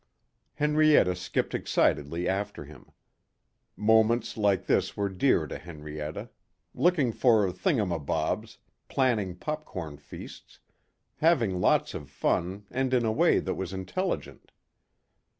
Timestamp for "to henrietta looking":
5.45-7.11